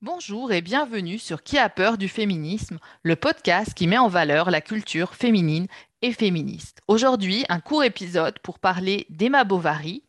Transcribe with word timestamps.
Bonjour 0.00 0.52
et 0.52 0.60
bienvenue 0.60 1.18
sur 1.18 1.42
Qui 1.42 1.58
a 1.58 1.68
peur 1.68 1.98
du 1.98 2.06
féminisme, 2.08 2.78
le 3.02 3.16
podcast 3.16 3.74
qui 3.74 3.88
met 3.88 3.98
en 3.98 4.06
valeur 4.06 4.48
la 4.48 4.60
culture 4.60 5.16
féminine 5.16 5.66
et 6.02 6.12
féministe. 6.12 6.82
Aujourd'hui, 6.86 7.44
un 7.48 7.58
court 7.58 7.82
épisode 7.82 8.38
pour 8.38 8.60
parler 8.60 9.06
d'Emma 9.10 9.42
Bovary, 9.42 10.04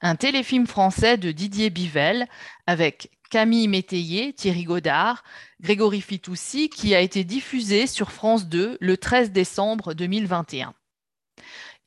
un 0.00 0.16
téléfilm 0.16 0.66
français 0.66 1.18
de 1.18 1.30
Didier 1.30 1.68
Bivel 1.68 2.26
avec 2.66 3.10
Camille 3.28 3.68
Métayer, 3.68 4.32
Thierry 4.32 4.64
Godard, 4.64 5.22
Grégory 5.60 6.00
Fitoussi, 6.00 6.70
qui 6.70 6.94
a 6.94 7.00
été 7.00 7.22
diffusé 7.22 7.86
sur 7.86 8.12
France 8.12 8.46
2 8.46 8.78
le 8.80 8.96
13 8.96 9.30
décembre 9.30 9.92
2021. 9.92 10.72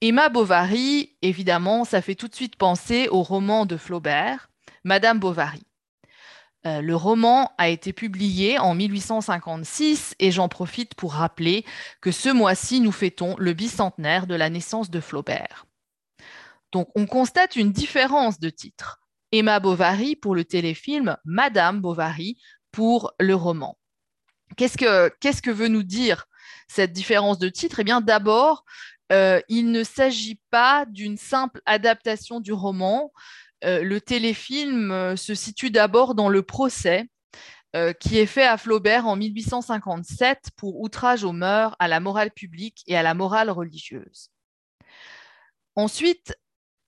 Emma 0.02 0.30
Bovary, 0.30 1.16
évidemment, 1.24 1.86
ça 1.86 2.04
fait 2.04 2.14
tout 2.14 2.28
de 2.28 2.36
suite 2.36 2.56
penser 2.56 3.08
au 3.10 3.24
roman 3.24 3.66
de 3.66 3.78
Flaubert, 3.78 4.52
Madame 4.84 5.18
Bovary. 5.18 5.67
Euh, 6.66 6.82
le 6.82 6.96
roman 6.96 7.52
a 7.58 7.70
été 7.70 7.94
publié 7.94 8.58
en 8.58 8.74
1856 8.74 10.16
et 10.20 10.32
j'en 10.32 10.50
profite 10.50 10.96
pour 10.96 11.14
rappeler 11.14 11.66
que 12.02 12.12
ce 12.12 12.30
mois-ci, 12.30 12.82
nous 12.82 12.92
fêtons 12.92 13.36
le 13.38 13.54
bicentenaire 13.54 14.28
de 14.28 14.36
la 14.36 14.50
naissance 14.50 14.90
de 14.90 15.00
Flaubert. 15.00 15.68
Donc, 16.72 16.90
on 16.96 17.06
constate 17.06 17.56
une 17.56 17.72
différence 17.72 18.40
de 18.40 18.50
titre. 18.50 19.02
Emma 19.32 19.60
Bovary 19.60 20.16
pour 20.16 20.36
le 20.36 20.46
téléfilm, 20.46 21.18
Madame 21.26 21.80
Bovary 21.80 22.38
pour 22.72 23.14
le 23.20 23.36
roman. 23.36 23.78
Qu'est-ce 24.56 24.78
que, 24.78 25.52
veut 25.52 25.68
nous 25.68 25.84
dire 25.84 26.26
cette 26.68 26.94
différence 26.94 27.38
de 27.38 27.50
titre? 27.50 27.80
Eh 27.80 27.84
bien, 27.84 28.02
d'abord, 28.02 28.64
euh, 29.12 29.42
il 29.50 29.72
ne 29.72 29.84
s'agit 29.84 30.40
pas 30.50 30.86
d'une 30.86 31.18
simple 31.18 31.62
adaptation 31.66 32.40
du 32.40 32.54
roman, 32.54 33.12
le 33.64 34.00
téléfilm 34.00 34.92
euh, 34.92 35.16
se 35.16 35.34
situe 35.36 35.72
d'abord 35.72 36.16
dans 36.16 36.30
le 36.30 36.44
procès 36.44 37.08
euh, 37.76 37.92
qui 37.92 38.18
est 38.18 38.26
fait 38.26 38.46
à 38.46 38.58
Flaubert 38.58 39.08
en 39.08 39.16
1857 39.18 40.52
pour 40.56 40.80
outrage 40.80 41.24
aux 41.24 41.34
mœurs, 41.34 41.76
à 41.80 41.88
la 41.88 42.00
morale 42.00 42.32
publique 42.32 42.82
et 42.88 42.96
à 42.96 43.04
la 43.04 43.14
morale 43.14 43.50
religieuse. 43.50 44.30
Ensuite, 45.76 46.36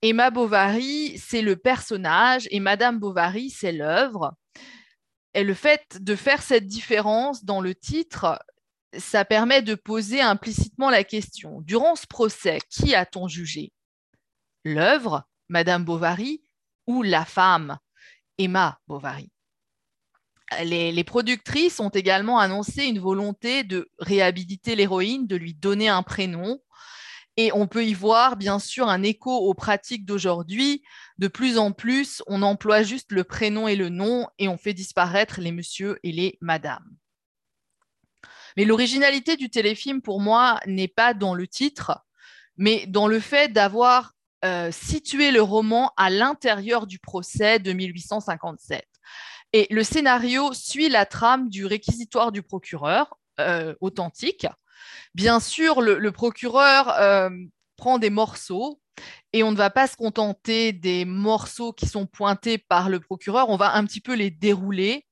Emma 0.02 0.30
Bovary, 0.30 1.18
c'est 1.18 1.42
le 1.42 1.56
personnage 1.56 2.48
et 2.50 2.60
Madame 2.60 2.98
Bovary, 2.98 3.50
c'est 3.50 3.72
l'œuvre. 3.72 4.34
Et 5.34 5.44
le 5.44 5.54
fait 5.54 6.02
de 6.02 6.16
faire 6.16 6.42
cette 6.42 6.66
différence 6.66 7.44
dans 7.44 7.60
le 7.60 7.74
titre, 7.74 8.42
ça 8.96 9.24
permet 9.24 9.62
de 9.62 9.74
poser 9.74 10.22
implicitement 10.22 10.88
la 10.90 11.04
question. 11.04 11.60
Durant 11.60 11.94
ce 11.94 12.06
procès, 12.06 12.58
qui 12.70 12.94
a-t-on 12.94 13.28
jugé? 13.28 13.70
L'œuvre, 14.64 15.24
Madame 15.48 15.84
Bovary, 15.84 16.42
la 17.02 17.24
femme, 17.24 17.78
Emma 18.38 18.78
Bovary. 18.86 19.30
Les, 20.64 21.04
productrices 21.04 21.78
ont 21.78 21.90
également 21.90 22.40
annoncé 22.40 22.84
une 22.84 22.98
volonté 22.98 23.62
de 23.62 23.88
réhabiliter 24.00 24.74
l'héroïne, 24.74 25.28
de 25.28 25.36
lui 25.36 25.54
donner 25.54 25.88
un 25.88 26.02
prénom. 26.02 26.60
Et 27.36 27.52
on 27.52 27.68
peut 27.68 27.84
y 27.84 27.94
voir, 27.94 28.36
bien 28.36 28.58
sûr, 28.58 28.88
un 28.88 29.04
écho 29.04 29.30
aux 29.30 29.54
pratiques 29.54 30.04
d'aujourd'hui. 30.04 30.82
De 31.18 31.28
plus 31.28 31.56
en 31.56 31.70
plus, 31.70 32.22
on 32.26 32.42
emploie 32.42 32.82
juste 32.82 33.12
le 33.12 33.22
prénom 33.22 33.68
et 33.68 33.76
le 33.76 33.88
nom 33.88 34.26
et 34.38 34.48
on 34.48 34.58
fait 34.58 34.74
disparaître 34.74 35.40
les 35.40 35.52
monsieur 35.52 36.00
et 36.02 36.10
les 36.10 36.36
madame. 36.40 36.84
Mais 38.56 38.64
l'originalité 38.64 39.36
du 39.36 39.50
téléfilm, 39.50 40.02
pour 40.02 40.20
moi, 40.20 40.58
n'est 40.66 40.88
pas 40.88 41.14
dans 41.14 41.34
le 41.34 41.46
titre, 41.46 42.04
mais 42.56 42.86
dans 42.86 43.06
le 43.06 43.20
fait 43.20 43.52
d'avoir 43.52 44.14
euh, 44.42 44.70
situer 44.72 45.32
le 45.32 45.42
roman 45.42 45.92
à 45.98 46.08
l'intérieur 46.08 46.86
du 46.86 46.98
procès 46.98 47.58
de 47.58 47.74
1857. 47.74 48.86
Et 49.52 49.66
le 49.70 49.84
scénario 49.84 50.54
suit 50.54 50.88
la 50.88 51.04
trame 51.04 51.50
du 51.50 51.66
réquisitoire 51.66 52.32
du 52.32 52.42
procureur 52.42 53.18
euh, 53.38 53.74
authentique. 53.82 54.46
Bien 55.14 55.40
sûr, 55.40 55.82
le, 55.82 56.10
procureur 56.10 56.88
euh, 57.00 57.28
prend 57.76 57.98
des 57.98 58.08
morceaux 58.08 58.80
et 59.34 59.42
on 59.42 59.50
ne 59.50 59.56
va 59.56 59.68
pas 59.68 59.86
se 59.86 59.96
contenter 59.96 60.72
des 60.72 61.04
morceaux 61.04 61.74
qui 61.74 61.86
sont 61.86 62.06
pointés 62.06 62.56
par 62.56 62.88
le 62.88 62.98
procureur, 62.98 63.50
on 63.50 63.56
va 63.56 63.74
un 63.74 63.84
petit 63.84 64.00
peu 64.00 64.14
les 64.14 64.30
dérouler 64.30 65.06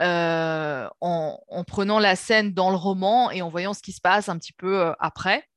en, 0.00 0.88
en, 1.00 1.64
prenant 1.64 2.00
la 2.00 2.16
scène 2.16 2.52
dans 2.52 2.70
le 2.70 2.76
roman 2.76 3.30
et 3.30 3.40
en 3.40 3.50
voyant 3.50 3.72
ce 3.72 3.82
qui 3.82 3.92
se 3.92 4.00
passe 4.00 4.28
un 4.28 4.36
petit 4.36 4.52
peu 4.52 4.92
après. 4.98 5.48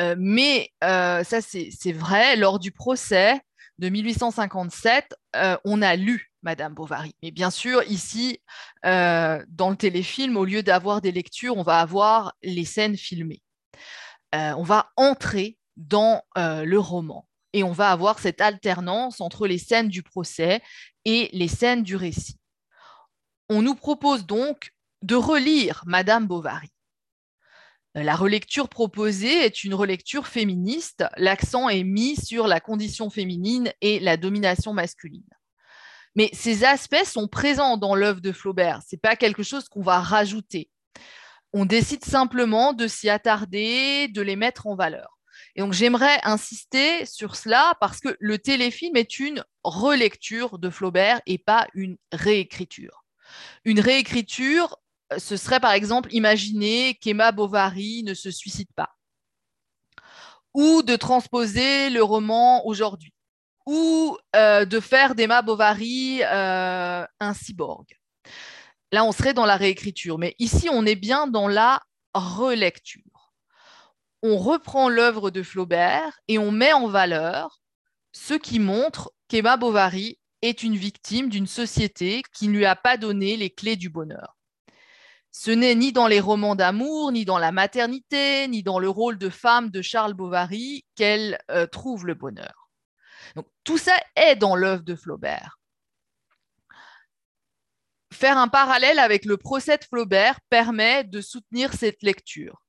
Euh, 0.00 0.14
mais 0.18 0.70
euh, 0.84 1.24
ça, 1.24 1.40
c'est 1.40 1.92
vrai, 1.92 2.36
lors 2.36 2.58
du 2.58 2.72
procès 2.72 3.40
de 3.78 3.88
1857, 3.88 5.14
euh, 5.36 5.56
on 5.64 5.82
a 5.82 5.96
lu 5.96 6.32
Madame 6.42 6.74
Bovary. 6.74 7.14
Mais 7.22 7.30
bien 7.30 7.50
sûr, 7.50 7.82
ici, 7.84 8.40
dans 8.82 9.70
le 9.70 9.76
téléfilm, 9.76 10.36
au 10.36 10.44
lieu 10.44 10.62
d'avoir 10.62 11.00
des 11.00 11.12
lectures, 11.12 11.56
on 11.56 11.62
va 11.62 11.80
avoir 11.80 12.34
les 12.42 12.64
scènes 12.64 12.96
filmées. 12.96 13.42
on 14.32 14.62
va 14.62 14.90
entrer 14.96 15.56
dans 15.76 16.22
le 16.36 16.78
roman 16.78 17.28
et 17.52 17.62
on 17.62 17.70
va 17.70 17.90
avoir 17.92 18.18
cette 18.18 18.40
alternance 18.40 19.20
entre 19.20 19.46
les 19.46 19.58
scènes 19.58 19.88
du 19.88 20.02
procès 20.02 20.62
et 21.04 21.30
les 21.32 21.48
scènes 21.48 21.84
du 21.84 21.94
récit. 21.94 22.38
On 23.48 23.62
nous 23.62 23.76
propose 23.76 24.26
donc 24.26 24.72
de 25.02 25.14
relire 25.14 25.82
Madame 25.86 26.26
Bovary. 26.26 26.70
La 27.94 28.16
relecture 28.16 28.70
proposée 28.70 29.44
est 29.44 29.64
une 29.64 29.74
relecture 29.74 30.26
féministe. 30.26 31.04
L'accent 31.18 31.68
est 31.68 31.84
mis 31.84 32.16
sur 32.16 32.46
la 32.46 32.58
condition 32.58 33.10
féminine 33.10 33.70
et 33.82 34.00
la 34.00 34.16
domination 34.16 34.72
masculine. 34.72 35.28
Mais 36.14 36.30
ces 36.32 36.64
aspects 36.64 37.04
sont 37.04 37.28
présents 37.28 37.76
dans 37.76 37.94
l'œuvre 37.94 38.20
de 38.20 38.32
Flaubert. 38.32 38.80
Ce 38.82 38.94
n'est 38.94 39.00
pas 39.00 39.16
quelque 39.16 39.42
chose 39.42 39.68
qu'on 39.68 39.82
va 39.82 40.00
rajouter. 40.00 40.70
On 41.52 41.66
décide 41.66 42.04
simplement 42.04 42.72
de 42.72 42.86
s'y 42.86 43.10
attarder, 43.10 44.08
de 44.08 44.22
les 44.22 44.36
mettre 44.36 44.66
en 44.66 44.74
valeur. 44.74 45.18
Et 45.54 45.60
donc 45.60 45.74
j'aimerais 45.74 46.18
insister 46.22 47.04
sur 47.04 47.36
cela 47.36 47.76
parce 47.80 48.00
que 48.00 48.16
le 48.20 48.38
téléfilm 48.38 48.96
est 48.96 49.18
une 49.18 49.44
relecture 49.64 50.58
de 50.58 50.70
Flaubert 50.70 51.20
et 51.26 51.38
pas 51.38 51.66
une 51.74 51.98
réécriture. 52.10 53.04
Une 53.64 53.80
réécriture, 53.80 54.78
ce 55.18 55.36
serait 55.36 55.60
par 55.60 55.72
exemple 55.72 56.08
imaginer 56.12 56.94
qu'Emma 56.94 57.32
Bovary 57.32 58.02
ne 58.04 58.14
se 58.14 58.30
suicide 58.30 58.72
pas, 58.74 58.90
ou 60.54 60.82
de 60.82 60.96
transposer 60.96 61.90
le 61.90 62.02
roman 62.02 62.66
aujourd'hui, 62.66 63.12
ou 63.66 64.16
euh, 64.36 64.64
de 64.64 64.80
faire 64.80 65.14
d'Emma 65.14 65.42
Bovary 65.42 66.22
euh, 66.22 67.04
un 67.20 67.34
cyborg. 67.34 67.86
Là, 68.90 69.04
on 69.04 69.12
serait 69.12 69.34
dans 69.34 69.46
la 69.46 69.56
réécriture, 69.56 70.18
mais 70.18 70.34
ici, 70.38 70.68
on 70.70 70.84
est 70.84 70.96
bien 70.96 71.26
dans 71.26 71.48
la 71.48 71.80
relecture. 72.14 73.32
On 74.22 74.36
reprend 74.36 74.88
l'œuvre 74.88 75.30
de 75.30 75.42
Flaubert 75.42 76.20
et 76.28 76.38
on 76.38 76.50
met 76.50 76.72
en 76.72 76.88
valeur 76.88 77.60
ce 78.12 78.34
qui 78.34 78.58
montre 78.58 79.10
qu'Emma 79.28 79.56
Bovary 79.56 80.18
est 80.42 80.62
une 80.62 80.76
victime 80.76 81.28
d'une 81.28 81.46
société 81.46 82.22
qui 82.34 82.48
ne 82.48 82.52
lui 82.52 82.66
a 82.66 82.76
pas 82.76 82.96
donné 82.96 83.36
les 83.36 83.50
clés 83.50 83.76
du 83.76 83.88
bonheur. 83.88 84.36
Ce 85.32 85.50
n'est 85.50 85.74
ni 85.74 85.92
dans 85.92 86.06
les 86.06 86.20
romans 86.20 86.54
d'amour, 86.54 87.10
ni 87.10 87.24
dans 87.24 87.38
la 87.38 87.52
maternité, 87.52 88.46
ni 88.48 88.62
dans 88.62 88.78
le 88.78 88.90
rôle 88.90 89.16
de 89.16 89.30
femme 89.30 89.70
de 89.70 89.80
Charles 89.80 90.12
Bovary 90.12 90.84
qu'elle 90.94 91.38
euh, 91.50 91.66
trouve 91.66 92.06
le 92.06 92.14
bonheur. 92.14 92.68
Tout 93.64 93.78
ça 93.78 93.94
est 94.14 94.36
dans 94.36 94.54
l'œuvre 94.54 94.82
de 94.82 94.94
Flaubert. 94.94 95.58
Faire 98.12 98.36
un 98.36 98.48
parallèle 98.48 98.98
avec 98.98 99.24
le 99.24 99.38
procès 99.38 99.78
de 99.78 99.84
Flaubert 99.84 100.38
permet 100.50 101.02
de 101.04 101.22
soutenir 101.22 101.72
cette 101.72 102.02
lecture. 102.02 102.62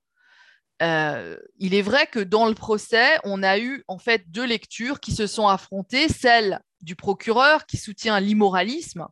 Euh, 0.81 1.37
il 1.59 1.75
est 1.75 1.81
vrai 1.81 2.07
que 2.07 2.19
dans 2.19 2.47
le 2.47 2.55
procès, 2.55 3.19
on 3.25 3.43
a 3.43 3.59
eu 3.59 3.83
en 3.89 3.99
fait 3.99 4.31
deux 4.31 4.45
lectures 4.45 5.01
qui 5.01 5.13
se 5.13 5.27
sont 5.27 5.49
affrontées, 5.49 6.07
celle 6.07 6.61
du 6.81 6.95
procureur 6.95 7.65
qui 7.65 7.77
soutient 7.77 8.19
l'immoralisme 8.19 9.07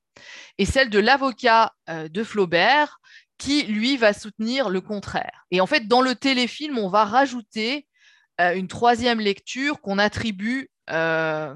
et 0.57 0.65
celle 0.65 0.89
de 0.89 1.00
l'avocat 1.00 1.74
euh, 1.89 2.09
de 2.09 2.24
Flaubert 2.24 3.00
qui, 3.41 3.63
lui, 3.63 3.97
va 3.97 4.13
soutenir 4.13 4.69
le 4.69 4.81
contraire. 4.81 5.45
Et 5.49 5.61
en 5.61 5.65
fait, 5.65 5.88
dans 5.88 6.01
le 6.01 6.13
téléfilm, 6.13 6.77
on 6.77 6.89
va 6.89 7.05
rajouter 7.05 7.88
euh, 8.39 8.53
une 8.53 8.67
troisième 8.67 9.19
lecture 9.19 9.81
qu'on 9.81 9.97
attribue 9.97 10.69
euh, 10.91 11.55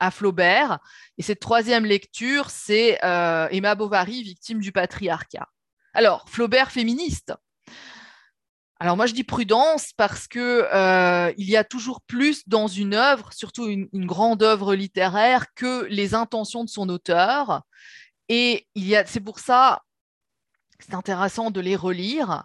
à 0.00 0.10
Flaubert. 0.10 0.78
Et 1.18 1.22
cette 1.22 1.40
troisième 1.40 1.84
lecture, 1.84 2.48
c'est 2.48 2.98
euh, 3.04 3.48
Emma 3.50 3.74
Bovary, 3.74 4.22
victime 4.22 4.60
du 4.60 4.72
patriarcat. 4.72 5.46
Alors, 5.92 6.24
Flaubert 6.26 6.70
féministe. 6.70 7.34
Alors 8.80 8.96
moi, 8.96 9.04
je 9.04 9.12
dis 9.12 9.24
prudence 9.24 9.92
parce 9.94 10.26
que 10.26 11.32
il 11.36 11.50
y 11.50 11.56
a 11.56 11.64
toujours 11.64 12.00
plus 12.02 12.48
dans 12.48 12.66
une 12.66 12.94
œuvre, 12.94 13.32
surtout 13.34 13.66
une, 13.66 13.88
une 13.92 14.06
grande 14.06 14.42
œuvre 14.42 14.74
littéraire, 14.74 15.52
que 15.54 15.84
les 15.90 16.14
intentions 16.14 16.64
de 16.64 16.70
son 16.70 16.88
auteur. 16.88 17.62
Et 18.28 18.66
il 18.74 18.86
y 18.86 18.96
a, 18.96 19.06
c'est 19.06 19.20
pour 19.20 19.38
ça, 19.38 19.82
c'est 20.80 20.94
intéressant 20.94 21.50
de 21.50 21.60
les 21.60 21.76
relire. 21.76 22.44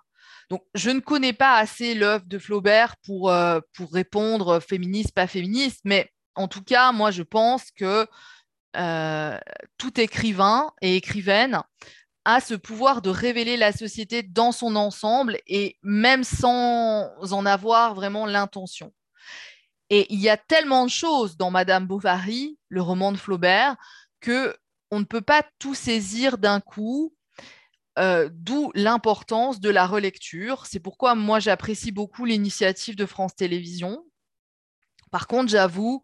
Donc, 0.50 0.64
je 0.76 0.90
ne 0.90 1.00
connais 1.00 1.34
pas 1.34 1.58
assez 1.58 1.94
l'œuvre 1.94 2.26
de 2.26 2.38
Flaubert 2.38 2.96
pour, 3.06 3.32
euh, 3.32 3.60
pour 3.74 3.92
répondre 3.94 4.60
féministe, 4.60 5.14
pas 5.14 5.28
féministe, 5.28 5.82
mais 5.86 6.12
en 6.36 6.48
tout 6.48 6.64
cas, 6.64 6.92
moi, 6.92 7.12
je 7.12 7.24
pense 7.24 7.72
que 7.72 8.08
tout 9.78 10.00
écrivain 10.00 10.72
et 10.82 10.96
écrivaine 10.96 11.62
a 12.26 12.40
ce 12.40 12.54
pouvoir 12.54 13.02
de 13.02 13.10
révéler 13.10 13.58
la 13.58 13.72
société 13.72 14.24
dans 14.24 14.52
son 14.52 14.76
ensemble 14.76 15.38
et 15.48 15.78
même 15.82 16.24
sans 16.24 17.10
en 17.34 17.46
avoir 17.46 17.96
vraiment 17.96 18.26
l'intention. 18.26 18.94
Et 19.90 20.08
il 20.14 20.20
y 20.20 20.30
a 20.30 20.38
tellement 20.38 20.86
de 20.86 20.90
choses 20.90 21.36
dans 21.36 21.52
Madame 21.52 21.86
Bovary, 21.86 22.58
le 22.70 22.82
roman 22.82 23.12
de 23.12 23.18
Flaubert, 23.18 23.76
que 24.20 24.56
on 24.92 25.00
ne 25.00 25.06
peut 25.06 25.22
pas 25.22 25.44
tout 25.60 25.74
saisir 25.74 26.38
d'un 26.38 26.60
coup, 26.60 27.14
euh, 28.00 28.30
d'où 28.32 28.72
l'importance 28.74 29.60
de 29.60 29.70
la 29.70 29.86
relecture. 29.86 30.66
C'est 30.66 30.80
pourquoi 30.80 31.14
moi 31.14 31.40
j'apprécie 31.40 31.92
beaucoup 31.92 32.24
l'initiative 32.24 32.96
de 32.96 33.06
France 33.06 33.36
Télévisions. 33.36 34.06
Par 35.12 35.28
contre, 35.28 35.50
j'avoue, 35.50 36.02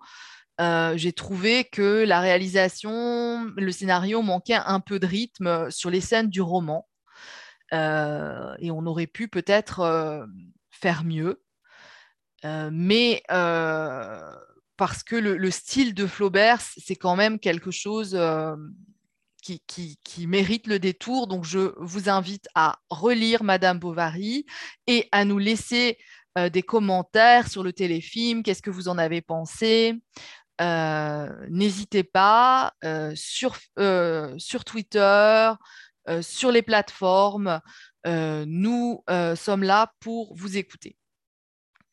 euh, 0.59 0.97
j'ai 0.97 1.13
trouvé 1.13 1.63
que 1.63 2.03
la 2.03 2.19
réalisation, 2.19 3.45
le 3.55 3.71
scénario 3.71 4.21
manquait 4.21 4.55
un 4.55 4.81
peu 4.81 4.99
de 4.99 5.07
rythme 5.07 5.71
sur 5.71 5.89
les 5.89 6.01
scènes 6.01 6.29
du 6.29 6.41
roman. 6.41 6.87
Euh, 7.73 8.53
et 8.59 8.69
on 8.71 8.85
aurait 8.85 9.07
pu 9.07 9.29
peut-être 9.29 10.27
faire 10.71 11.05
mieux. 11.05 11.41
mais 12.43 13.23
parce 14.77 15.03
que 15.03 15.15
le, 15.15 15.51
style 15.51 15.93
de 15.93 16.05
Flaubert, 16.05 16.59
c'est 16.61 16.97
quand 16.97 17.15
même 17.15 17.39
quelque 17.39 17.71
chose 17.71 18.13
qui, 19.67 20.27
mérite 20.27 20.67
le 20.67 20.79
détour. 20.79 21.27
Donc, 21.27 21.45
je 21.45 21.73
vous 21.77 22.09
invite 22.09 22.47
à 22.55 22.79
relire 22.89 23.43
Madame 23.43 23.79
Bovary 23.79 24.45
et 24.87 25.07
à 25.11 25.25
nous 25.25 25.37
laisser 25.37 25.97
des 26.51 26.61
commentaires 26.61 27.47
sur 27.47 27.63
le 27.63 27.73
téléfilm. 27.73 28.43
Qu'est-ce 28.43 28.61
que 28.61 28.69
vous 28.69 28.89
en 28.89 28.97
avez 28.99 29.21
pensé? 29.21 29.95
Euh, 30.59 31.29
n'hésitez 31.49 32.03
pas 32.03 32.73
euh, 32.83 33.11
sur, 33.15 33.57
euh, 33.77 34.33
sur 34.37 34.65
Twitter, 34.65 35.51
sur 36.21 36.51
les 36.51 36.61
plateformes. 36.61 37.59
nous 38.05 39.03
sommes 39.35 39.63
là 39.63 39.91
pour 39.99 40.33
vous 40.35 40.57
écouter. 40.57 40.97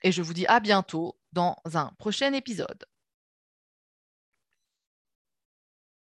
Et 0.03 0.12
je 0.12 0.23
vous 0.23 0.35
dis 0.35 0.47
à 0.47 0.61
bientôt 0.61 1.19
dans 1.33 1.56
un 1.75 1.91
prochain 1.99 2.33
épisode. 2.33 2.85